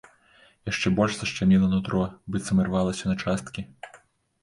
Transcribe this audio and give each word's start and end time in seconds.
Яшчэ 0.71 0.91
больш 0.99 1.13
зашчаміла 1.19 1.69
нутро, 1.75 2.01
быццам 2.35 2.65
ірвалася 2.67 3.05
на 3.15 3.23
часткі. 3.25 3.61